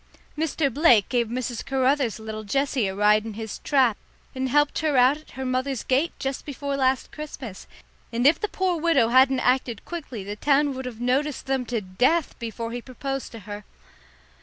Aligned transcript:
Mr. 0.35 0.73
Blake 0.73 1.07
gave 1.09 1.27
Mrs. 1.27 1.63
Caruther's 1.63 2.17
little 2.17 2.43
Jessie 2.43 2.87
a 2.87 2.95
ride 2.95 3.23
in 3.23 3.35
his 3.35 3.59
trap 3.59 3.97
and 4.33 4.49
helped 4.49 4.79
her 4.79 4.97
out 4.97 5.15
at 5.17 5.31
her 5.37 5.45
mother's 5.45 5.83
gate 5.83 6.11
just 6.17 6.43
before 6.43 6.75
last 6.75 7.11
Christmas, 7.11 7.67
and 8.11 8.25
if 8.25 8.39
the 8.41 8.47
poor 8.47 8.79
widow 8.81 9.09
hadn't 9.09 9.41
acted 9.41 9.85
quickly 9.85 10.23
the 10.23 10.35
town 10.35 10.73
would 10.73 10.85
have 10.85 10.99
noticed 11.01 11.45
them 11.45 11.67
to 11.67 11.81
death 11.81 12.33
before 12.39 12.71
he 12.71 12.81
proposed 12.81 13.31
to 13.31 13.41
her. 13.41 13.63